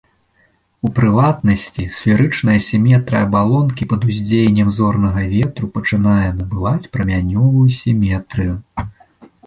[0.87, 8.53] У прыватнасці, сферычная сіметрыя абалонкі пад уздзеяннем зорнага ветру пачынае набываць прамянёвую сіметрыю.